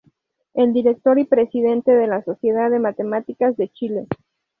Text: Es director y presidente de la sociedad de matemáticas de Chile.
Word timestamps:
Es 0.55 0.73
director 0.73 1.19
y 1.19 1.25
presidente 1.25 1.91
de 1.91 2.07
la 2.07 2.23
sociedad 2.23 2.71
de 2.71 2.79
matemáticas 2.79 3.55
de 3.55 3.69
Chile. 3.69 4.07